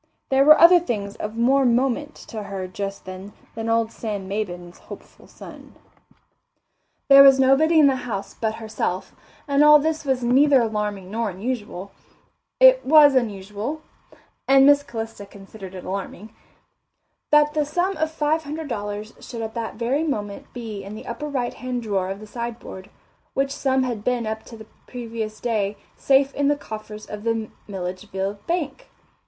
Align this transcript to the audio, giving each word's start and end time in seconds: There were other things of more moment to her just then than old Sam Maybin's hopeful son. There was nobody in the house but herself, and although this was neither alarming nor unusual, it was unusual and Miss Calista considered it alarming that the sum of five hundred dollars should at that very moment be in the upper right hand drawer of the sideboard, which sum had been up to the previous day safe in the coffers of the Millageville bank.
There 0.29 0.43
were 0.43 0.59
other 0.59 0.79
things 0.79 1.15
of 1.17 1.37
more 1.37 1.63
moment 1.63 2.15
to 2.15 2.41
her 2.41 2.67
just 2.67 3.05
then 3.05 3.33
than 3.53 3.69
old 3.69 3.91
Sam 3.91 4.27
Maybin's 4.27 4.79
hopeful 4.79 5.27
son. 5.27 5.75
There 7.07 7.21
was 7.21 7.39
nobody 7.39 7.77
in 7.79 7.85
the 7.85 7.97
house 7.97 8.33
but 8.33 8.55
herself, 8.55 9.15
and 9.47 9.63
although 9.63 9.83
this 9.83 10.03
was 10.03 10.23
neither 10.23 10.59
alarming 10.59 11.11
nor 11.11 11.29
unusual, 11.29 11.91
it 12.59 12.83
was 12.83 13.13
unusual 13.13 13.83
and 14.47 14.65
Miss 14.65 14.81
Calista 14.81 15.23
considered 15.23 15.75
it 15.75 15.85
alarming 15.85 16.33
that 17.29 17.53
the 17.53 17.63
sum 17.63 17.95
of 17.97 18.09
five 18.09 18.43
hundred 18.43 18.67
dollars 18.67 19.13
should 19.19 19.43
at 19.43 19.53
that 19.53 19.75
very 19.75 20.01
moment 20.01 20.51
be 20.51 20.83
in 20.83 20.95
the 20.95 21.05
upper 21.05 21.27
right 21.29 21.53
hand 21.53 21.83
drawer 21.83 22.09
of 22.09 22.19
the 22.19 22.25
sideboard, 22.25 22.89
which 23.35 23.51
sum 23.51 23.83
had 23.83 24.03
been 24.03 24.25
up 24.25 24.41
to 24.45 24.57
the 24.57 24.65
previous 24.87 25.39
day 25.39 25.77
safe 25.95 26.33
in 26.33 26.47
the 26.47 26.55
coffers 26.55 27.05
of 27.05 27.23
the 27.23 27.51
Millageville 27.69 28.39
bank. 28.47 28.89